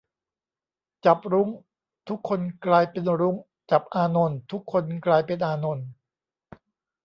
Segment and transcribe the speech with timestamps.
[1.05, 1.49] "จับรุ้ง
[2.07, 3.35] ทุกคนกลายเป็นรุ้ง
[3.71, 5.87] จับอานนท์ ทุกคนกลายเป็นอานนท์"